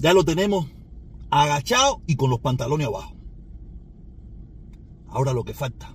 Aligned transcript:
Ya 0.00 0.14
lo 0.14 0.24
tenemos 0.24 0.66
agachado 1.28 2.00
y 2.06 2.16
con 2.16 2.30
los 2.30 2.40
pantalones 2.40 2.86
abajo. 2.86 3.14
Ahora 5.08 5.34
lo 5.34 5.44
que 5.44 5.52
falta 5.52 5.94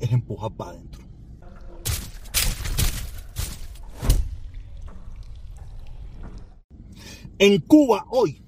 es 0.00 0.10
empujar 0.10 0.50
para 0.56 0.72
adentro. 0.72 1.04
En 7.38 7.60
Cuba 7.60 8.06
hoy 8.10 8.42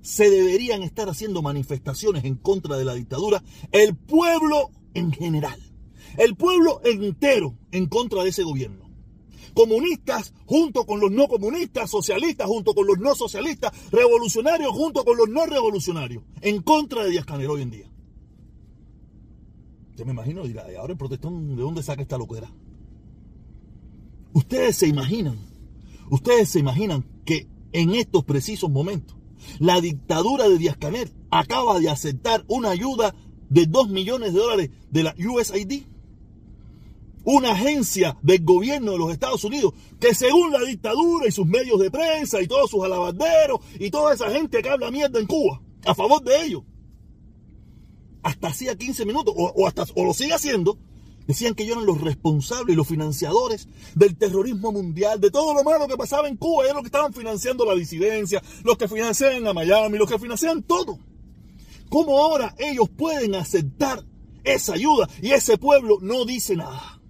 se 0.00 0.28
deberían 0.28 0.82
estar 0.82 1.08
haciendo 1.08 1.40
manifestaciones 1.40 2.24
en 2.24 2.34
contra 2.34 2.76
de 2.76 2.84
la 2.84 2.94
dictadura 2.94 3.44
el 3.70 3.94
pueblo 3.94 4.72
en 4.94 5.12
general, 5.12 5.60
el 6.18 6.34
pueblo 6.34 6.80
entero 6.84 7.56
en 7.70 7.86
contra 7.86 8.24
de 8.24 8.30
ese 8.30 8.42
gobierno. 8.42 8.83
Comunistas 9.52 10.32
junto 10.46 10.86
con 10.86 11.00
los 11.00 11.10
no 11.10 11.28
comunistas, 11.28 11.90
socialistas 11.90 12.46
junto 12.46 12.74
con 12.74 12.86
los 12.86 12.98
no 12.98 13.14
socialistas, 13.14 13.72
revolucionarios 13.90 14.72
junto 14.72 15.04
con 15.04 15.16
los 15.16 15.28
no 15.28 15.46
revolucionarios, 15.46 16.22
en 16.40 16.62
contra 16.62 17.04
de 17.04 17.10
Díaz 17.10 17.26
Canel 17.26 17.50
hoy 17.50 17.62
en 17.62 17.70
día. 17.70 17.90
Yo 19.96 20.04
me 20.04 20.12
imagino, 20.12 20.42
dirá, 20.44 20.66
ahora 20.78 20.92
el 20.92 20.98
protestón, 20.98 21.54
¿de 21.54 21.62
dónde 21.62 21.82
saca 21.82 22.02
esta 22.02 22.18
locura? 22.18 22.50
Ustedes 24.32 24.76
se 24.76 24.88
imaginan, 24.88 25.38
ustedes 26.10 26.48
se 26.48 26.58
imaginan 26.58 27.04
que 27.24 27.46
en 27.72 27.94
estos 27.94 28.24
precisos 28.24 28.70
momentos 28.70 29.16
la 29.58 29.80
dictadura 29.80 30.48
de 30.48 30.58
Díaz 30.58 30.76
Canel 30.76 31.12
acaba 31.30 31.78
de 31.78 31.90
aceptar 31.90 32.44
una 32.48 32.70
ayuda 32.70 33.14
de 33.48 33.66
2 33.66 33.90
millones 33.90 34.32
de 34.32 34.40
dólares 34.40 34.70
de 34.90 35.02
la 35.02 35.14
USAID. 35.18 35.84
Una 37.24 37.52
agencia 37.52 38.16
del 38.22 38.44
gobierno 38.44 38.92
de 38.92 38.98
los 38.98 39.12
Estados 39.12 39.44
Unidos 39.44 39.72
que 39.98 40.14
según 40.14 40.52
la 40.52 40.60
dictadura 40.60 41.26
y 41.26 41.32
sus 41.32 41.46
medios 41.46 41.80
de 41.80 41.90
prensa 41.90 42.40
y 42.42 42.46
todos 42.46 42.70
sus 42.70 42.84
alabanderos 42.84 43.60
y 43.78 43.90
toda 43.90 44.12
esa 44.14 44.30
gente 44.30 44.62
que 44.62 44.68
habla 44.68 44.90
mierda 44.90 45.18
en 45.18 45.26
Cuba 45.26 45.60
a 45.86 45.94
favor 45.94 46.22
de 46.22 46.44
ellos, 46.44 46.62
hasta 48.22 48.48
hacía 48.48 48.76
15 48.76 49.04
minutos 49.04 49.34
o, 49.36 49.66
hasta, 49.66 49.84
o 49.94 50.04
lo 50.04 50.14
sigue 50.14 50.32
haciendo, 50.32 50.78
Decían 51.26 51.54
que 51.54 51.62
ellos 51.62 51.76
eran 51.76 51.86
los 51.86 52.00
responsables 52.00 52.74
y 52.74 52.76
los 52.76 52.86
financiadores 52.86 53.66
del 53.94 54.16
terrorismo 54.16 54.72
mundial, 54.72 55.20
de 55.20 55.30
todo 55.30 55.54
lo 55.54 55.64
malo 55.64 55.88
que 55.88 55.96
pasaba 55.96 56.28
en 56.28 56.36
Cuba. 56.36 56.64
Ellos 56.64 56.74
los 56.74 56.82
que 56.82 56.88
estaban 56.88 57.14
financiando 57.14 57.64
la 57.64 57.74
disidencia, 57.74 58.42
los 58.62 58.76
que 58.76 58.88
financiaban 58.88 59.46
a 59.46 59.54
Miami, 59.54 59.96
los 59.96 60.10
que 60.10 60.18
financiaban 60.18 60.62
todo. 60.62 60.98
¿Cómo 61.88 62.18
ahora 62.18 62.54
ellos 62.58 62.90
pueden 62.90 63.34
aceptar 63.36 64.04
esa 64.42 64.74
ayuda 64.74 65.08
y 65.22 65.30
ese 65.30 65.56
pueblo 65.56 65.98
no 66.02 66.26
dice 66.26 66.56
nada? 66.56 67.00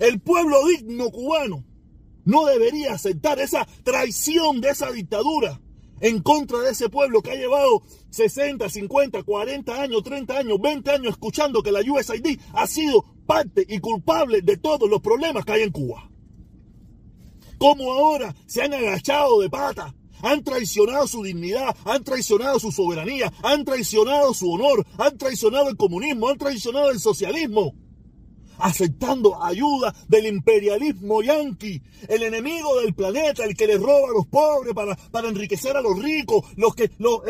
El 0.00 0.18
pueblo 0.18 0.66
digno 0.66 1.10
cubano 1.10 1.62
no 2.24 2.46
debería 2.46 2.94
aceptar 2.94 3.38
esa 3.38 3.68
traición 3.84 4.62
de 4.62 4.70
esa 4.70 4.90
dictadura 4.90 5.60
en 6.00 6.22
contra 6.22 6.58
de 6.60 6.70
ese 6.70 6.88
pueblo 6.88 7.20
que 7.20 7.32
ha 7.32 7.34
llevado 7.34 7.82
60, 8.08 8.66
50, 8.66 9.22
40 9.22 9.82
años, 9.82 10.02
30 10.02 10.38
años, 10.38 10.58
20 10.58 10.90
años 10.90 11.10
escuchando 11.12 11.62
que 11.62 11.70
la 11.70 11.80
USAID 11.80 12.40
ha 12.54 12.66
sido 12.66 13.04
parte 13.26 13.66
y 13.68 13.78
culpable 13.78 14.40
de 14.40 14.56
todos 14.56 14.88
los 14.88 15.02
problemas 15.02 15.44
que 15.44 15.52
hay 15.52 15.62
en 15.64 15.70
Cuba. 15.70 16.10
Como 17.58 17.92
ahora 17.92 18.34
se 18.46 18.62
han 18.62 18.72
agachado 18.72 19.38
de 19.42 19.50
pata, 19.50 19.94
han 20.22 20.42
traicionado 20.42 21.06
su 21.08 21.22
dignidad, 21.22 21.76
han 21.84 22.04
traicionado 22.04 22.58
su 22.58 22.72
soberanía, 22.72 23.30
han 23.42 23.66
traicionado 23.66 24.32
su 24.32 24.50
honor, 24.50 24.86
han 24.96 25.18
traicionado 25.18 25.68
el 25.68 25.76
comunismo, 25.76 26.30
han 26.30 26.38
traicionado 26.38 26.90
el 26.90 27.00
socialismo 27.00 27.74
aceptando 28.60 29.42
ayuda 29.42 29.94
del 30.08 30.26
imperialismo 30.26 31.22
yanqui, 31.22 31.82
el 32.08 32.22
enemigo 32.22 32.80
del 32.80 32.94
planeta, 32.94 33.44
el 33.44 33.56
que 33.56 33.66
le 33.66 33.78
roba 33.78 34.08
a 34.08 34.12
los 34.14 34.26
pobres 34.26 34.74
para, 34.74 34.96
para 35.10 35.28
enriquecer 35.28 35.76
a 35.76 35.82
los 35.82 36.00
ricos, 36.00 36.44
los 36.56 36.74
que, 36.74 36.90
los, 36.98 37.20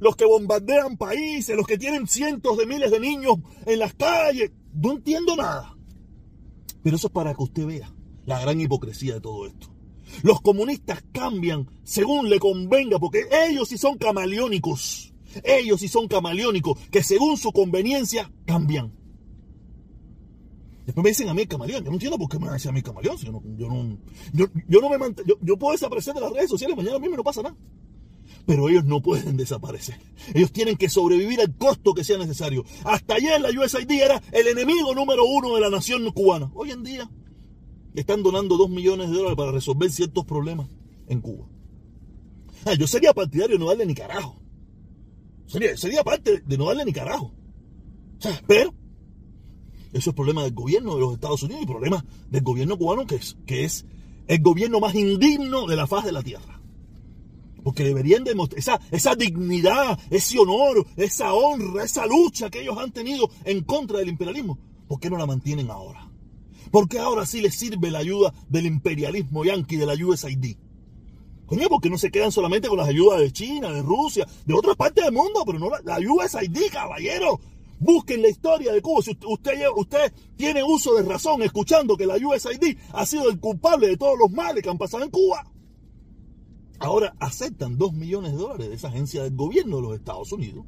los 0.00 0.16
que 0.16 0.24
bombardean 0.24 0.96
países, 0.96 1.56
los 1.56 1.66
que 1.66 1.78
tienen 1.78 2.06
cientos 2.06 2.56
de 2.58 2.66
miles 2.66 2.90
de 2.90 3.00
niños 3.00 3.36
en 3.66 3.78
las 3.78 3.94
calles. 3.94 4.50
No 4.74 4.92
entiendo 4.92 5.36
nada. 5.36 5.76
Pero 6.82 6.96
eso 6.96 7.06
es 7.06 7.12
para 7.12 7.34
que 7.34 7.42
usted 7.42 7.66
vea 7.66 7.92
la 8.26 8.40
gran 8.40 8.60
hipocresía 8.60 9.14
de 9.14 9.20
todo 9.20 9.46
esto. 9.46 9.74
Los 10.22 10.40
comunistas 10.40 11.02
cambian 11.12 11.68
según 11.82 12.28
le 12.28 12.38
convenga, 12.38 12.98
porque 12.98 13.24
ellos 13.48 13.68
sí 13.68 13.78
son 13.78 13.98
camaleónicos. 13.98 15.12
Ellos 15.42 15.80
sí 15.80 15.88
son 15.88 16.06
camaleónicos, 16.08 16.78
que 16.90 17.02
según 17.02 17.36
su 17.36 17.52
conveniencia 17.52 18.30
cambian. 18.44 18.92
Después 20.84 21.02
me 21.02 21.10
dicen 21.10 21.28
a 21.28 21.34
mí 21.34 21.46
camaleón. 21.46 21.82
Yo 21.82 21.90
no 21.90 21.94
entiendo 21.94 22.18
por 22.18 22.28
qué 22.28 22.38
me 22.38 22.52
dicen 22.52 22.70
a 22.70 22.72
mí 22.72 22.82
camaleón. 22.82 23.16
yo, 23.16 23.32
no, 23.32 23.42
yo, 23.56 23.68
no, 23.68 23.98
yo, 24.68 24.80
no 24.80 24.88
me 24.90 24.98
yo, 25.26 25.36
yo, 25.40 25.56
puedo 25.56 25.72
desaparecer 25.72 26.14
de 26.14 26.20
las 26.20 26.32
redes 26.32 26.50
sociales. 26.50 26.76
Mañana 26.76 26.98
me 26.98 27.08
no 27.08 27.24
pasa 27.24 27.42
nada. 27.42 27.56
Pero 28.46 28.68
ellos 28.68 28.84
no 28.84 29.00
pueden 29.00 29.36
desaparecer. 29.36 29.98
Ellos 30.34 30.52
tienen 30.52 30.76
que 30.76 30.90
sobrevivir 30.90 31.40
al 31.40 31.56
costo 31.56 31.94
que 31.94 32.04
sea 32.04 32.18
necesario. 32.18 32.64
Hasta 32.84 33.14
ayer 33.14 33.40
la 33.40 33.48
USAID 33.48 33.90
era 33.90 34.22
el 34.32 34.46
enemigo 34.48 34.94
número 34.94 35.24
uno 35.24 35.54
de 35.54 35.62
la 35.62 35.70
nación 35.70 36.10
cubana. 36.12 36.50
Hoy 36.54 36.70
en 36.70 36.82
día 36.82 37.10
están 37.94 38.22
donando 38.22 38.56
dos 38.56 38.68
millones 38.68 39.10
de 39.10 39.16
dólares 39.16 39.36
para 39.36 39.52
resolver 39.52 39.90
ciertos 39.90 40.24
problemas 40.26 40.68
en 41.08 41.20
Cuba. 41.20 41.46
Ah, 42.66 42.74
yo 42.74 42.86
sería 42.86 43.12
partidario 43.14 43.56
de 43.56 43.58
no 43.58 43.68
darle 43.68 43.86
ni 43.86 43.94
carajo. 43.94 44.36
Sería, 45.46 45.76
sería 45.76 46.02
parte 46.02 46.42
de 46.44 46.58
no 46.58 46.66
darle 46.66 46.84
ni 46.84 46.92
carajo. 46.92 47.32
O 48.18 48.20
sea, 48.20 48.42
pero 48.46 48.74
eso 49.94 50.10
es 50.10 50.16
problema 50.16 50.42
del 50.42 50.52
gobierno 50.52 50.94
de 50.96 51.00
los 51.00 51.14
Estados 51.14 51.44
Unidos 51.44 51.62
y 51.62 51.66
problema 51.66 52.04
del 52.28 52.42
gobierno 52.42 52.76
cubano, 52.76 53.06
que 53.06 53.14
es, 53.14 53.36
que 53.46 53.64
es 53.64 53.86
el 54.26 54.42
gobierno 54.42 54.80
más 54.80 54.94
indigno 54.96 55.68
de 55.68 55.76
la 55.76 55.86
faz 55.86 56.04
de 56.04 56.10
la 56.10 56.22
tierra. 56.22 56.60
Porque 57.62 57.84
deberían 57.84 58.24
demostrar 58.24 58.58
esa, 58.58 58.80
esa 58.90 59.14
dignidad, 59.14 59.98
ese 60.10 60.38
honor, 60.40 60.84
esa 60.96 61.32
honra, 61.32 61.84
esa 61.84 62.06
lucha 62.06 62.50
que 62.50 62.62
ellos 62.62 62.76
han 62.76 62.90
tenido 62.90 63.30
en 63.44 63.62
contra 63.62 63.98
del 63.98 64.08
imperialismo. 64.08 64.58
¿Por 64.88 64.98
qué 64.98 65.08
no 65.08 65.16
la 65.16 65.26
mantienen 65.26 65.70
ahora? 65.70 66.10
¿Por 66.72 66.88
qué 66.88 66.98
ahora 66.98 67.24
sí 67.24 67.40
les 67.40 67.54
sirve 67.54 67.92
la 67.92 68.00
ayuda 68.00 68.34
del 68.48 68.66
imperialismo 68.66 69.44
yanqui, 69.44 69.76
de 69.76 69.86
la 69.86 69.94
USAID? 69.94 70.56
Coño, 71.46 71.68
porque 71.68 71.88
no 71.88 71.98
se 71.98 72.10
quedan 72.10 72.32
solamente 72.32 72.68
con 72.68 72.78
las 72.78 72.88
ayudas 72.88 73.20
de 73.20 73.32
China, 73.32 73.70
de 73.70 73.82
Rusia, 73.82 74.26
de 74.44 74.54
otras 74.54 74.74
partes 74.74 75.04
del 75.04 75.12
mundo, 75.12 75.44
pero 75.46 75.60
no 75.60 75.70
la, 75.70 75.80
la 75.84 75.98
USAID, 76.00 76.72
caballero. 76.72 77.38
Busquen 77.84 78.22
la 78.22 78.30
historia 78.30 78.72
de 78.72 78.80
Cuba. 78.80 79.02
Si 79.02 79.10
usted, 79.10 79.52
usted 79.76 80.10
tiene 80.36 80.62
uso 80.64 80.94
de 80.94 81.02
razón 81.02 81.42
escuchando 81.42 81.98
que 81.98 82.06
la 82.06 82.16
USAID 82.16 82.78
ha 82.94 83.04
sido 83.04 83.28
el 83.28 83.38
culpable 83.38 83.88
de 83.88 83.98
todos 83.98 84.18
los 84.18 84.30
males 84.30 84.62
que 84.62 84.70
han 84.70 84.78
pasado 84.78 85.04
en 85.04 85.10
Cuba, 85.10 85.44
ahora 86.78 87.14
aceptan 87.20 87.76
dos 87.76 87.92
millones 87.92 88.32
de 88.32 88.38
dólares 88.38 88.68
de 88.70 88.74
esa 88.74 88.88
agencia 88.88 89.22
del 89.22 89.36
gobierno 89.36 89.76
de 89.76 89.82
los 89.82 89.94
Estados 89.96 90.32
Unidos. 90.32 90.64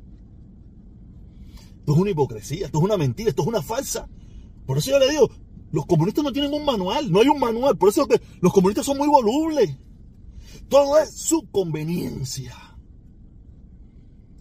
Esto 1.78 1.92
es 1.94 1.98
una 1.98 2.10
hipocresía, 2.10 2.66
esto 2.66 2.78
es 2.78 2.84
una 2.84 2.98
mentira, 2.98 3.30
esto 3.30 3.42
es 3.42 3.48
una 3.48 3.62
falsa. 3.62 4.10
Por 4.66 4.76
eso 4.76 4.90
yo 4.90 4.98
le 4.98 5.10
digo, 5.10 5.30
los 5.72 5.86
comunistas 5.86 6.22
no 6.22 6.32
tienen 6.32 6.52
un 6.52 6.66
manual, 6.66 7.10
no 7.10 7.20
hay 7.20 7.28
un 7.28 7.40
manual. 7.40 7.78
Por 7.78 7.88
eso 7.88 8.06
los 8.42 8.52
comunistas 8.52 8.84
son 8.84 8.98
muy 8.98 9.08
volubles. 9.08 9.74
Todo 10.68 10.98
es 10.98 11.12
su 11.12 11.50
conveniencia. 11.50 12.65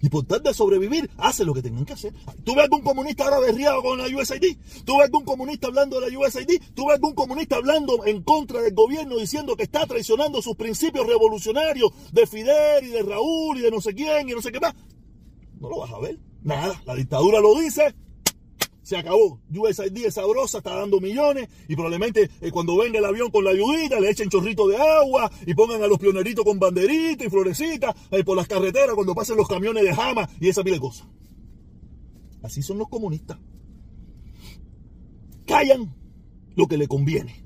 Y 0.06 0.10
por 0.10 0.24
tal 0.24 0.44
de 0.44 0.54
sobrevivir, 0.54 1.10
hace 1.18 1.44
lo 1.44 1.52
que 1.52 1.64
tengan 1.64 1.84
que 1.84 1.94
hacer. 1.94 2.14
¿Tú 2.44 2.54
ves 2.54 2.66
algún 2.66 2.84
comunista 2.84 3.24
ahora 3.24 3.40
berriado 3.40 3.82
con 3.82 3.98
la 3.98 4.06
USAID? 4.06 4.56
¿Tú 4.86 4.98
ves 4.98 5.06
algún 5.06 5.24
comunista 5.24 5.66
hablando 5.66 6.00
de 6.00 6.12
la 6.12 6.20
USAID? 6.20 6.62
¿Tú 6.76 6.86
ves 6.86 6.98
algún 6.98 7.16
comunista 7.16 7.56
hablando 7.56 8.06
en 8.06 8.22
contra 8.22 8.62
del 8.62 8.76
gobierno 8.76 9.18
diciendo 9.18 9.56
que 9.56 9.64
está 9.64 9.88
traicionando 9.88 10.44
sus 10.44 10.56
principios 10.58 11.08
revolucionarios 11.08 11.90
de 12.12 12.28
Fidel 12.28 12.86
y 12.86 12.90
de 12.90 13.02
Raúl 13.02 13.58
y 13.58 13.62
de 13.62 13.72
no 13.72 13.82
sé 13.82 13.96
quién 13.96 14.30
y 14.30 14.34
no 14.34 14.44
sé 14.44 14.52
qué 14.52 14.60
más? 14.60 14.76
No 15.60 15.72
lo 15.72 15.80
vas 15.80 15.92
a 15.92 15.98
ver. 15.98 16.20
Nada, 16.44 16.80
la 16.86 16.94
dictadura 16.94 17.40
lo 17.40 17.60
dice, 17.60 17.96
se 18.86 18.96
acabó. 18.96 19.42
USAID 19.52 20.06
es 20.06 20.14
sabrosa, 20.14 20.60
está 20.60 20.76
dando 20.76 21.02
millones 21.02 21.50
y 21.68 21.74
probablemente 21.74 22.30
eh, 22.40 22.52
cuando 22.52 22.78
venga 22.78 23.00
el 23.00 23.06
avión 23.06 23.32
con 23.32 23.44
la 23.44 23.50
ayudita 23.50 24.00
le 24.00 24.12
echen 24.12 24.30
chorrito 24.30 24.68
de 24.68 24.78
agua 24.78 25.32
y 25.48 25.56
pongan 25.56 25.82
a 25.82 25.88
los 25.88 25.98
pioneritos 25.98 26.46
con 26.46 26.60
banderitas 26.60 27.26
y 27.26 27.30
florecitas 27.32 27.96
eh, 28.12 28.24
por 28.24 28.38
las 28.38 28.48
carreteras 28.48 28.94
cuando 28.94 29.16
pasen 29.16 29.38
los 29.38 29.48
camiones 29.48 29.84
de 29.84 29.94
jama 29.94 30.30
y 30.40 30.50
esa 30.50 30.64
pila 30.64 30.76
de 30.76 30.82
cosas. 30.82 31.08
Así 32.44 32.62
son 32.62 32.78
los 32.78 32.88
comunistas. 32.88 33.40
Callan 35.48 35.96
lo 36.56 36.68
que 36.68 36.78
le 36.78 36.88
conviene. 36.88 37.44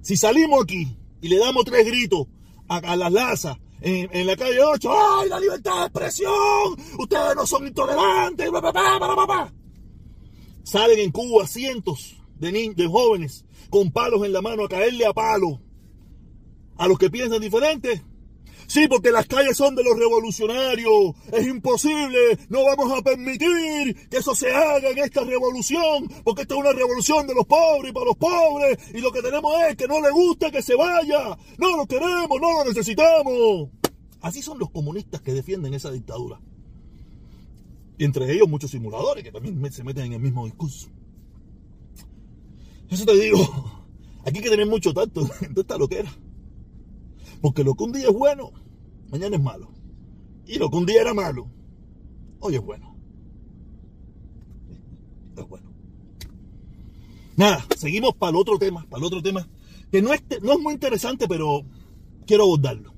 Si 0.00 0.16
salimos 0.16 0.62
aquí 0.62 0.96
y 1.22 1.28
le 1.28 1.38
damos 1.38 1.64
tres 1.64 1.84
gritos 1.86 2.28
a, 2.68 2.94
las 2.94 3.12
lazas 3.12 3.58
en, 3.80 4.26
la 4.26 4.36
calle 4.36 4.62
8, 4.62 4.90
¡ay, 4.92 5.28
la 5.28 5.40
libertad 5.40 5.80
de 5.80 5.86
expresión! 5.86 6.78
Ustedes 7.00 7.34
no 7.34 7.44
son 7.46 7.66
intolerantes, 7.66 8.48
bla, 8.48 8.60
bla, 8.60 8.70
bla, 8.70 9.52
Salen 10.64 10.98
en 10.98 11.12
Cuba 11.12 11.46
cientos 11.46 12.16
de, 12.38 12.88
jóvenes 12.90 13.44
con 13.70 13.92
palos 13.92 14.24
en 14.24 14.32
la 14.32 14.42
mano 14.42 14.64
a 14.64 14.68
caerle 14.68 15.06
a 15.06 15.12
palo 15.12 15.60
a 16.76 16.88
los 16.88 16.98
que 16.98 17.10
piensan 17.10 17.40
diferente. 17.40 18.02
Sí, 18.66 18.88
porque 18.88 19.10
las 19.10 19.26
calles 19.26 19.56
son 19.56 19.74
de 19.76 19.84
los 19.84 19.96
revolucionarios. 19.98 21.14
Es 21.30 21.46
imposible. 21.46 22.38
No 22.48 22.64
vamos 22.64 22.98
a 22.98 23.02
permitir 23.02 24.08
que 24.08 24.16
eso 24.16 24.34
se 24.34 24.50
haga 24.52 24.90
en 24.90 24.98
esta 24.98 25.22
revolución. 25.22 26.08
Porque 26.24 26.42
esta 26.42 26.54
es 26.54 26.60
una 26.60 26.72
revolución 26.72 27.26
de 27.26 27.34
los 27.34 27.46
pobres 27.46 27.90
y 27.90 27.92
para 27.92 28.06
los 28.06 28.16
pobres. 28.16 28.78
Y 28.94 28.98
lo 28.98 29.12
que 29.12 29.20
tenemos 29.20 29.54
es 29.68 29.76
que 29.76 29.86
no 29.86 30.00
le 30.00 30.10
gusta 30.10 30.50
que 30.50 30.62
se 30.62 30.74
vaya. 30.74 31.36
No 31.58 31.76
lo 31.76 31.86
queremos, 31.86 32.40
no 32.40 32.52
lo 32.52 32.64
necesitamos. 32.64 33.68
Así 34.22 34.40
son 34.40 34.58
los 34.58 34.70
comunistas 34.70 35.20
que 35.20 35.34
defienden 35.34 35.74
esa 35.74 35.92
dictadura. 35.92 36.40
Entre 37.98 38.32
ellos 38.32 38.48
muchos 38.48 38.70
simuladores 38.70 39.22
que 39.22 39.30
también 39.30 39.72
se 39.72 39.84
meten 39.84 40.06
en 40.06 40.12
el 40.14 40.20
mismo 40.20 40.44
discurso. 40.44 40.88
Eso 42.90 43.04
te 43.04 43.14
digo, 43.14 43.38
aquí 44.24 44.38
hay 44.38 44.42
que 44.42 44.50
tener 44.50 44.66
mucho 44.66 44.92
tacto 44.92 45.28
en 45.40 45.54
toda 45.54 45.78
esta 45.78 45.96
era. 45.98 46.12
Porque 47.40 47.64
lo 47.64 47.74
que 47.74 47.84
un 47.84 47.92
día 47.92 48.08
es 48.08 48.14
bueno, 48.14 48.52
mañana 49.10 49.36
es 49.36 49.42
malo. 49.42 49.70
Y 50.46 50.58
lo 50.58 50.70
que 50.70 50.76
un 50.76 50.86
día 50.86 51.00
era 51.00 51.14
malo, 51.14 51.48
hoy 52.40 52.56
es 52.56 52.62
bueno. 52.62 52.96
Es 55.36 55.48
bueno. 55.48 55.70
Nada, 57.36 57.64
seguimos 57.76 58.14
para 58.14 58.30
el 58.30 58.36
otro 58.36 58.58
tema, 58.58 58.86
para 58.88 58.98
el 58.98 59.04
otro 59.04 59.22
tema, 59.22 59.48
que 59.90 60.02
no 60.02 60.12
es, 60.12 60.22
no 60.42 60.52
es 60.52 60.60
muy 60.60 60.74
interesante, 60.74 61.26
pero 61.26 61.64
quiero 62.26 62.44
abordarlo. 62.44 62.94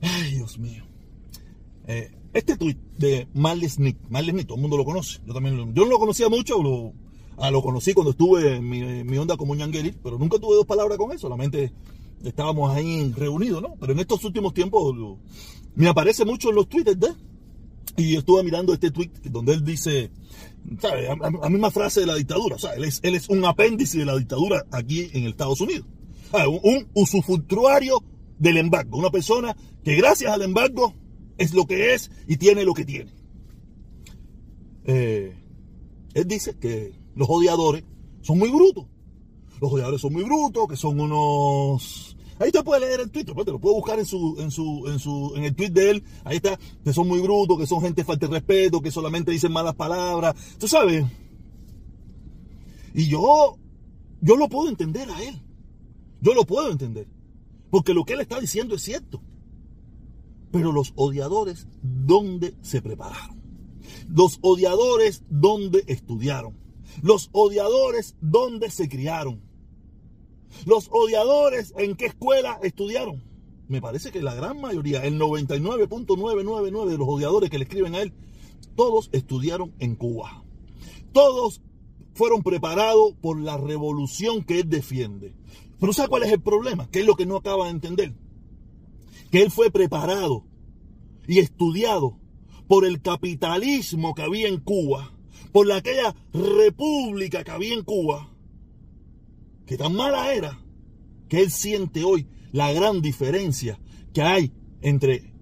Ay, 0.00 0.34
Dios 0.34 0.58
mío. 0.58 0.84
Eh, 1.86 2.10
este 2.32 2.56
tweet 2.56 2.76
de 2.98 3.28
Marles 3.34 3.78
Nick, 3.78 3.98
Nick, 4.08 4.46
todo 4.46 4.56
el 4.56 4.62
mundo 4.62 4.76
lo 4.76 4.84
conoce. 4.84 5.20
Yo 5.26 5.34
también 5.34 5.56
lo, 5.56 5.64
yo 5.72 5.84
no 5.84 5.90
lo 5.90 5.98
conocía 5.98 6.28
mucho, 6.28 6.62
lo, 6.62 6.92
ah, 7.36 7.50
lo 7.50 7.62
conocí 7.62 7.92
cuando 7.92 8.12
estuve 8.12 8.56
en 8.56 9.06
mi, 9.06 9.18
onda 9.18 9.36
como 9.36 9.54
Ñangueri, 9.54 9.92
pero 10.02 10.18
nunca 10.18 10.38
tuve 10.38 10.56
dos 10.56 10.66
palabras 10.66 10.96
con 10.96 11.12
él, 11.12 11.18
solamente 11.18 11.72
estábamos 12.24 12.74
ahí 12.74 13.12
reunidos, 13.16 13.60
¿no? 13.60 13.74
Pero 13.80 13.92
en 13.92 13.98
estos 13.98 14.24
últimos 14.24 14.54
tiempos 14.54 14.94
me 15.74 15.88
aparece 15.88 16.24
mucho 16.24 16.50
en 16.50 16.54
los 16.54 16.68
tweets 16.68 16.98
de 16.98 17.08
y 17.96 18.16
estuve 18.16 18.42
mirando 18.42 18.72
este 18.72 18.90
tweet 18.90 19.10
donde 19.24 19.52
él 19.52 19.64
dice, 19.64 20.10
¿sabes? 20.80 21.08
La 21.18 21.50
misma 21.50 21.70
frase 21.70 22.00
de 22.00 22.06
la 22.06 22.14
dictadura, 22.14 22.56
o 22.56 22.58
sea, 22.58 22.74
él 22.74 22.84
es, 22.84 23.00
él 23.02 23.14
es 23.14 23.28
un 23.28 23.44
apéndice 23.44 23.98
de 23.98 24.06
la 24.06 24.16
dictadura 24.16 24.64
aquí 24.70 25.10
en 25.12 25.26
Estados 25.26 25.60
Unidos. 25.60 25.86
Un, 26.32 26.60
un 26.62 26.88
usufructuario 26.94 28.02
del 28.38 28.56
embargo, 28.56 28.96
una 28.96 29.10
persona 29.10 29.54
que 29.84 29.96
gracias 29.96 30.32
al 30.32 30.40
embargo 30.40 30.94
es 31.42 31.54
lo 31.54 31.66
que 31.66 31.94
es 31.94 32.10
y 32.28 32.36
tiene 32.36 32.64
lo 32.64 32.74
que 32.74 32.84
tiene. 32.84 33.10
Eh, 34.84 35.36
él 36.14 36.28
dice 36.28 36.56
que 36.58 36.92
los 37.14 37.28
odiadores 37.28 37.84
son 38.22 38.38
muy 38.38 38.50
brutos. 38.50 38.86
Los 39.60 39.72
odiadores 39.72 40.00
son 40.00 40.12
muy 40.12 40.24
brutos, 40.24 40.68
que 40.68 40.76
son 40.76 40.98
unos... 41.00 42.16
Ahí 42.38 42.50
te 42.50 42.62
puede 42.62 42.80
leer 42.80 43.00
el 43.00 43.10
Twitter, 43.10 43.34
pues 43.34 43.44
te 43.44 43.52
lo 43.52 43.60
puedo 43.60 43.76
buscar 43.76 43.98
en 43.98 44.06
su, 44.06 44.36
en 44.40 44.50
su, 44.50 44.84
en 44.88 44.98
su, 44.98 45.32
en 45.36 45.44
el 45.44 45.54
tweet 45.54 45.70
de 45.70 45.90
él. 45.90 46.04
Ahí 46.24 46.36
está, 46.36 46.58
que 46.82 46.92
son 46.92 47.06
muy 47.06 47.20
brutos, 47.20 47.58
que 47.58 47.66
son 47.66 47.80
gente 47.80 48.02
falta 48.02 48.26
de 48.26 48.32
respeto, 48.32 48.80
que 48.80 48.90
solamente 48.90 49.30
dicen 49.30 49.52
malas 49.52 49.74
palabras. 49.74 50.34
Tú 50.58 50.66
sabes. 50.66 51.04
Y 52.94 53.06
yo, 53.06 53.56
yo 54.20 54.36
lo 54.36 54.48
puedo 54.48 54.68
entender 54.68 55.08
a 55.10 55.22
él. 55.22 55.40
Yo 56.20 56.34
lo 56.34 56.44
puedo 56.44 56.70
entender. 56.70 57.06
Porque 57.70 57.94
lo 57.94 58.04
que 58.04 58.14
él 58.14 58.20
está 58.20 58.40
diciendo 58.40 58.74
es 58.74 58.82
cierto. 58.82 59.22
Pero 60.52 60.70
los 60.70 60.92
odiadores, 60.94 61.66
¿dónde 61.82 62.54
se 62.60 62.80
prepararon? 62.82 63.42
Los 64.08 64.38
odiadores, 64.42 65.24
¿dónde 65.28 65.82
estudiaron? 65.88 66.56
Los 67.02 67.30
odiadores, 67.32 68.16
¿dónde 68.20 68.70
se 68.70 68.88
criaron? 68.88 69.40
Los 70.66 70.88
odiadores, 70.92 71.72
¿en 71.78 71.96
qué 71.96 72.06
escuela 72.06 72.60
estudiaron? 72.62 73.24
Me 73.68 73.80
parece 73.80 74.12
que 74.12 74.22
la 74.22 74.34
gran 74.34 74.60
mayoría, 74.60 75.04
el 75.04 75.18
99.999 75.18 76.86
de 76.86 76.98
los 76.98 77.08
odiadores 77.08 77.48
que 77.48 77.58
le 77.58 77.64
escriben 77.64 77.94
a 77.94 78.02
él, 78.02 78.12
todos 78.76 79.08
estudiaron 79.12 79.72
en 79.78 79.96
Cuba. 79.96 80.44
Todos 81.12 81.62
fueron 82.14 82.42
preparados 82.42 83.14
por 83.20 83.40
la 83.40 83.56
revolución 83.56 84.44
que 84.44 84.60
él 84.60 84.68
defiende. 84.68 85.34
Pero 85.80 85.92
¿sabe 85.94 86.10
cuál 86.10 86.22
es 86.24 86.32
el 86.32 86.42
problema? 86.42 86.88
¿Qué 86.90 87.00
es 87.00 87.06
lo 87.06 87.16
que 87.16 87.26
no 87.26 87.36
acaba 87.36 87.64
de 87.64 87.70
entender? 87.70 88.12
Que 89.32 89.40
él 89.40 89.50
fue 89.50 89.70
preparado 89.70 90.44
y 91.26 91.38
estudiado 91.38 92.18
por 92.68 92.84
el 92.84 93.00
capitalismo 93.00 94.14
que 94.14 94.22
había 94.22 94.46
en 94.46 94.60
Cuba, 94.60 95.10
por 95.52 95.72
aquella 95.72 96.14
república 96.34 97.42
que 97.42 97.50
había 97.50 97.72
en 97.72 97.82
Cuba, 97.82 98.30
que 99.64 99.78
tan 99.78 99.94
mala 99.94 100.34
era, 100.34 100.62
que 101.30 101.40
él 101.40 101.50
siente 101.50 102.04
hoy 102.04 102.28
la 102.52 102.74
gran 102.74 103.00
diferencia 103.00 103.80
que 104.12 104.20
hay 104.20 104.52
entre 104.82 105.32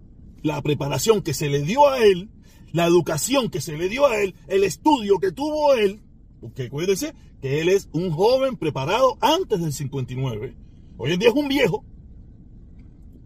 la 0.45 0.63
preparación 0.63 1.21
que 1.21 1.35
se 1.35 1.49
le 1.49 1.63
dio 1.63 1.89
a 1.89 1.99
él, 1.99 2.31
la 2.73 2.87
educación 2.87 3.51
que 3.51 3.61
se 3.61 3.77
le 3.77 3.89
dio 3.89 4.07
a 4.07 4.23
él, 4.23 4.37
el 4.47 4.63
estudio 4.63 5.19
que 5.19 5.33
tuvo 5.33 5.75
él, 5.75 6.01
porque 6.41 6.65
acuérdense 6.67 7.13
que 7.43 7.61
él 7.61 7.69
es 7.69 7.89
un 7.93 8.13
joven 8.13 8.57
preparado 8.57 9.19
antes 9.21 9.61
del 9.61 9.73
59. 9.73 10.55
Hoy 10.97 11.13
en 11.13 11.19
día 11.19 11.31
es 11.31 11.35
un 11.35 11.49
viejo, 11.49 11.85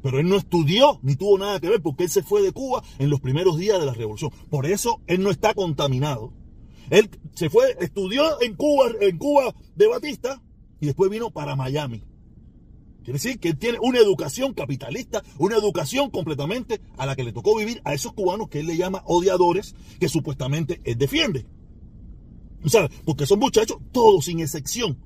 pero 0.05 0.21
él 0.21 0.29
no 0.29 0.37
estudió 0.37 1.01
ni 1.01 1.17
tuvo 1.17 1.39
nada 1.39 1.59
que 1.59 1.71
ver 1.71 1.81
porque 1.81 2.05
él 2.05 2.11
se 2.11 2.23
fue 2.23 2.43
de 2.43 2.53
Cuba 2.53 2.85
en 2.99 3.09
los 3.09 3.23
primeros 3.23 3.56
días 3.56 3.81
de 3.81 3.87
la 3.87 3.95
revolución. 3.95 4.31
Por 4.51 4.67
eso 4.67 5.01
él 5.06 5.23
no 5.23 5.31
está 5.31 5.55
contaminado. 5.55 6.31
Él 6.91 7.09
se 7.33 7.49
fue, 7.49 7.75
estudió 7.81 8.39
en 8.43 8.55
Cuba, 8.55 8.91
en 9.01 9.17
Cuba 9.17 9.55
de 9.75 9.87
Batista 9.87 10.43
y 10.79 10.85
después 10.85 11.11
vino 11.11 11.31
para 11.31 11.56
Miami. 11.56 12.03
Quiere 12.99 13.15
decir 13.15 13.41
que 13.41 13.49
él 13.49 13.56
tiene 13.56 13.79
una 13.81 13.99
educación 13.99 14.53
capitalista, 14.53 15.23
una 15.39 15.56
educación 15.56 16.11
completamente 16.11 16.83
a 16.99 17.07
la 17.07 17.17
que 17.17 17.25
le 17.25 17.33
tocó 17.33 17.57
vivir 17.57 17.81
a 17.87 17.95
esos 17.95 18.12
cubanos 18.12 18.50
que 18.50 18.61
él 18.61 18.67
le 18.67 18.77
llama 18.77 19.05
odiadores, 19.07 19.75
que 19.99 20.11
supuestamente 20.11 20.83
él 20.85 20.99
defiende. 20.99 21.47
Sea, 22.67 22.91
porque 23.07 23.25
son 23.25 23.39
muchachos, 23.39 23.79
todos 23.91 24.27
sin 24.27 24.41
excepción, 24.41 24.99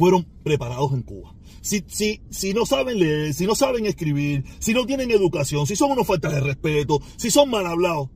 fueron 0.00 0.24
preparados 0.42 0.94
en 0.94 1.02
Cuba. 1.02 1.34
Si, 1.60 1.84
si, 1.86 2.22
si 2.30 2.54
no 2.54 2.64
saben 2.64 2.98
leer, 2.98 3.34
si 3.34 3.44
no 3.44 3.54
saben 3.54 3.84
escribir, 3.84 4.46
si 4.58 4.72
no 4.72 4.86
tienen 4.86 5.10
educación, 5.10 5.66
si 5.66 5.76
son 5.76 5.90
unos 5.90 6.06
faltas 6.06 6.32
de 6.32 6.40
respeto, 6.40 7.02
si 7.18 7.30
son 7.30 7.50
mal 7.50 7.66
hablados, 7.66 8.08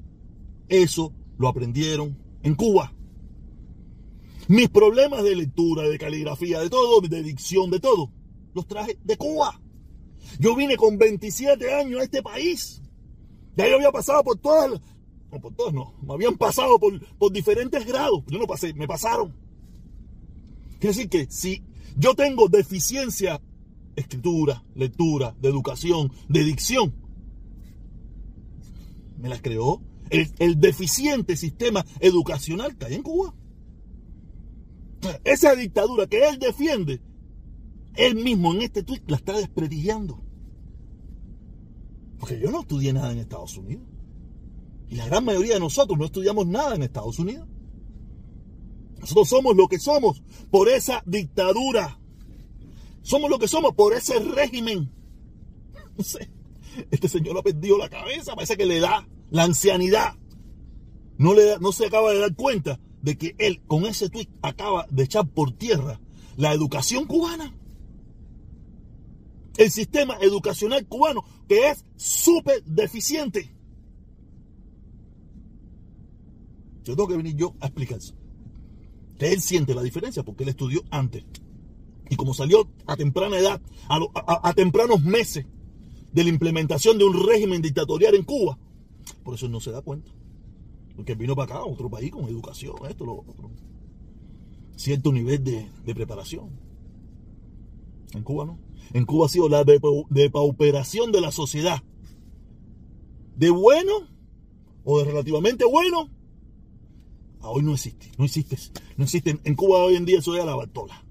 eso 0.70 1.12
lo 1.36 1.46
aprendieron 1.46 2.16
en 2.42 2.54
Cuba. 2.54 2.94
Mis 4.48 4.70
problemas 4.70 5.24
de 5.24 5.36
lectura, 5.36 5.82
de 5.82 5.98
caligrafía, 5.98 6.58
de 6.58 6.70
todo, 6.70 7.02
de 7.06 7.22
dicción, 7.22 7.70
de 7.70 7.80
todo, 7.80 8.10
los 8.54 8.66
traje 8.66 8.98
de 9.04 9.18
Cuba. 9.18 9.60
Yo 10.38 10.56
vine 10.56 10.78
con 10.78 10.96
27 10.96 11.70
años 11.74 12.00
a 12.00 12.04
este 12.04 12.22
país. 12.22 12.80
Ya 13.56 13.68
yo 13.68 13.74
había 13.74 13.92
pasado 13.92 14.24
por 14.24 14.38
todas, 14.38 14.80
no 15.30 15.38
por 15.38 15.54
todas 15.54 15.74
no, 15.74 15.92
me 16.00 16.14
habían 16.14 16.38
pasado 16.38 16.78
por, 16.78 16.98
por 17.18 17.30
diferentes 17.30 17.84
grados. 17.84 18.22
Yo 18.28 18.38
no 18.38 18.46
pasé, 18.46 18.72
me 18.72 18.88
pasaron. 18.88 19.36
Quiere 20.80 20.96
decir 20.96 21.10
que 21.10 21.26
si 21.30 21.62
yo 21.96 22.14
tengo 22.14 22.48
deficiencia, 22.48 23.40
escritura, 23.96 24.64
lectura, 24.74 25.34
de 25.40 25.48
educación, 25.48 26.12
de 26.28 26.44
dicción. 26.44 26.94
Me 29.18 29.28
las 29.28 29.40
creó 29.40 29.80
el, 30.10 30.60
deficiente 30.60 31.36
sistema 31.36 31.84
educacional 32.00 32.76
que 32.76 32.86
hay 32.86 32.94
en 32.94 33.02
Cuba. 33.02 33.34
Esa 35.24 35.54
dictadura 35.54 36.06
que 36.06 36.26
él 36.28 36.38
defiende, 36.38 37.00
él 37.94 38.16
mismo 38.16 38.52
en 38.54 38.62
este 38.62 38.82
tweet 38.82 39.02
la 39.06 39.16
está 39.16 39.36
desprestigiando. 39.36 40.22
Porque 42.18 42.40
yo 42.40 42.50
no 42.50 42.60
estudié 42.60 42.92
nada 42.92 43.12
en 43.12 43.18
Estados 43.18 43.56
Unidos. 43.56 43.86
Y 44.88 44.96
la 44.96 45.06
gran 45.06 45.24
mayoría 45.24 45.54
de 45.54 45.60
nosotros 45.60 45.98
no 45.98 46.06
estudiamos 46.06 46.46
nada 46.46 46.74
en 46.74 46.82
Estados 46.82 47.18
Unidos. 47.18 47.48
Nosotros 49.04 49.28
somos 49.28 49.54
lo 49.54 49.68
que 49.68 49.78
somos 49.78 50.22
por 50.50 50.66
esa 50.70 51.02
dictadura. 51.04 52.00
Somos 53.02 53.28
lo 53.28 53.38
que 53.38 53.48
somos 53.48 53.74
por 53.74 53.92
ese 53.92 54.18
régimen. 54.18 54.90
No 55.98 56.02
sé. 56.02 56.30
Este 56.90 57.06
señor 57.06 57.36
ha 57.36 57.42
perdido 57.42 57.76
la 57.76 57.90
cabeza. 57.90 58.34
Parece 58.34 58.56
que 58.56 58.64
le 58.64 58.80
da 58.80 59.06
la 59.30 59.42
ancianidad. 59.42 60.14
No, 61.18 61.34
le 61.34 61.58
no 61.58 61.70
se 61.70 61.84
acaba 61.84 62.12
de 62.12 62.18
dar 62.18 62.34
cuenta 62.34 62.80
de 63.02 63.18
que 63.18 63.34
él 63.36 63.60
con 63.66 63.84
ese 63.84 64.08
tweet 64.08 64.30
acaba 64.40 64.86
de 64.90 65.02
echar 65.02 65.28
por 65.28 65.52
tierra 65.52 66.00
la 66.38 66.54
educación 66.54 67.04
cubana. 67.04 67.54
El 69.58 69.70
sistema 69.70 70.16
educacional 70.22 70.86
cubano 70.86 71.26
que 71.46 71.68
es 71.68 71.84
súper 71.96 72.64
deficiente. 72.64 73.54
Yo 76.84 76.96
tengo 76.96 77.06
que 77.06 77.18
venir 77.18 77.36
yo 77.36 77.54
a 77.60 77.66
explicar 77.66 77.98
eso 77.98 78.14
él 79.18 79.40
siente 79.40 79.74
la 79.74 79.82
diferencia 79.82 80.22
porque 80.22 80.42
él 80.42 80.50
estudió 80.50 80.82
antes. 80.90 81.24
Y 82.10 82.16
como 82.16 82.34
salió 82.34 82.68
a 82.86 82.96
temprana 82.96 83.38
edad, 83.38 83.60
a, 83.88 84.52
tempranos 84.54 85.02
meses 85.02 85.46
de 86.12 86.24
la 86.24 86.30
implementación 86.30 86.98
de 86.98 87.04
un 87.04 87.26
régimen 87.26 87.62
dictatorial 87.62 88.14
en 88.14 88.24
Cuba, 88.24 88.58
por 89.22 89.34
eso 89.34 89.48
no 89.48 89.60
se 89.60 89.70
da 89.70 89.82
cuenta. 89.82 90.10
Porque 90.96 91.14
vino 91.14 91.34
para 91.34 91.56
acá, 91.56 91.64
otro 91.64 91.90
país 91.90 92.12
con 92.12 92.24
educación, 92.26 92.76
esto, 92.88 93.04
lo 93.04 93.14
otro. 93.20 93.50
Cierto 94.76 95.12
nivel 95.12 95.42
de, 95.42 95.94
preparación. 95.94 96.50
En 98.12 98.22
Cuba 98.22 98.44
no. 98.44 98.58
En 98.92 99.06
Cuba 99.06 99.26
ha 99.26 99.28
sido 99.28 99.48
la 99.48 99.64
depauperación 99.64 101.10
de 101.10 101.20
la 101.20 101.32
sociedad. 101.32 101.82
De 103.36 103.50
bueno 103.50 103.92
o 104.84 104.98
de 104.98 105.04
relativamente 105.04 105.64
bueno 105.64 106.10
hoy 107.48 107.62
no 107.62 107.74
existe, 107.74 108.10
no 108.18 108.24
existe, 108.24 108.56
no 108.96 109.04
existe. 109.04 109.38
En 109.44 109.54
Cuba 109.54 109.78
hoy 109.78 109.96
en 109.96 110.04
día 110.04 110.18
eso 110.18 110.36
es 110.36 110.44
la 110.44 110.54
bartola. 110.54 111.04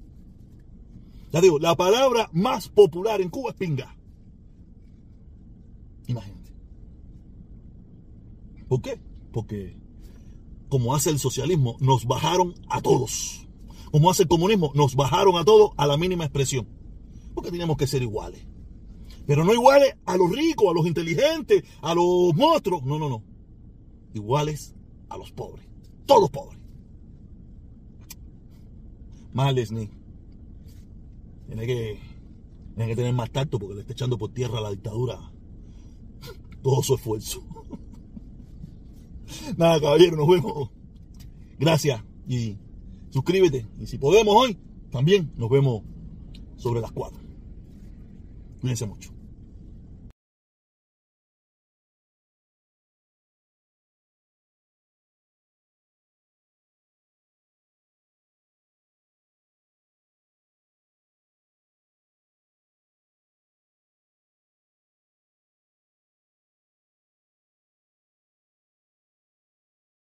Ya 1.32 1.42
digo, 1.42 1.60
la 1.60 1.76
palabra 1.76 2.30
más 2.32 2.70
popular 2.70 3.22
en 3.22 3.30
Cuba 3.30 3.52
es 3.52 3.56
pinga. 3.56 3.96
Imagínate. 6.08 6.52
¿Por 8.68 8.82
qué? 8.82 9.00
Porque 9.32 9.78
como 10.74 10.96
hace 10.96 11.12
el 11.12 11.20
socialismo, 11.20 11.78
nos 11.80 12.06
bajaron 12.06 12.56
a 12.68 12.82
todos. 12.82 13.48
Como 13.92 14.10
hace 14.10 14.24
el 14.24 14.28
comunismo, 14.28 14.72
nos 14.74 14.96
bajaron 14.96 15.38
a 15.38 15.46
todos 15.46 15.70
a 15.78 15.86
la 15.86 15.98
mínima 15.98 16.24
expresión. 16.24 16.68
Porque 17.36 17.52
tenemos 17.52 17.78
que 17.78 17.86
ser 17.86 18.02
iguales. 18.02 18.48
Pero 19.28 19.46
no 19.46 19.54
iguales 19.54 19.96
a 20.06 20.18
los 20.18 20.32
ricos, 20.32 20.68
a 20.68 20.74
los 20.74 20.88
inteligentes, 20.88 21.64
a 21.82 21.94
los 21.94 22.34
monstruos. 22.34 22.84
No, 22.84 22.98
no, 22.98 23.08
no. 23.08 23.24
Iguales 24.16 24.74
a 25.10 25.18
los 25.18 25.32
pobres. 25.32 25.68
Todos 26.06 26.30
pobres. 26.30 26.60
Más 29.34 29.54
Leslie. 29.54 29.90
Tiene 31.48 31.66
que, 31.66 32.00
tiene 32.76 32.90
que 32.90 32.96
tener 32.96 33.14
más 33.14 33.32
tacto 33.32 33.60
porque 33.60 33.76
le 33.76 33.82
está 33.82 33.94
echando 33.94 34.18
por 34.18 34.32
tierra 34.32 34.60
a 34.60 34.62
la 34.62 34.72
dictadura 34.72 35.34
todo 36.64 36.82
su 36.82 36.96
esfuerzo. 36.96 37.44
Nada, 39.58 39.80
caballero, 39.80 40.18
nos 40.18 40.28
vemos. 40.28 40.70
Gracias 41.60 42.02
y 42.28 42.58
suscríbete. 43.12 43.68
Y 43.80 43.86
si 43.86 43.98
podemos 43.98 44.34
hoy, 44.36 44.58
también 44.90 45.32
nos 45.36 45.50
vemos 45.50 45.84
sobre 46.56 46.82
las 46.82 46.92
cuatro. 46.92 47.22
Cuídense 48.62 48.86
mucho. 48.86 49.12